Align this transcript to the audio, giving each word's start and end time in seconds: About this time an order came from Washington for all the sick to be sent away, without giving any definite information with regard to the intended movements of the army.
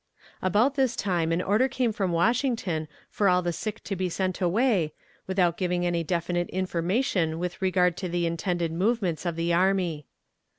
About 0.41 0.73
this 0.73 0.95
time 0.95 1.31
an 1.31 1.43
order 1.43 1.67
came 1.67 1.91
from 1.91 2.11
Washington 2.11 2.87
for 3.11 3.29
all 3.29 3.43
the 3.43 3.53
sick 3.53 3.83
to 3.83 3.95
be 3.95 4.09
sent 4.09 4.41
away, 4.41 4.93
without 5.27 5.57
giving 5.57 5.85
any 5.85 6.03
definite 6.03 6.49
information 6.49 7.37
with 7.37 7.61
regard 7.61 7.95
to 7.97 8.09
the 8.09 8.25
intended 8.25 8.71
movements 8.71 9.27
of 9.27 9.35
the 9.35 9.53
army. 9.53 10.07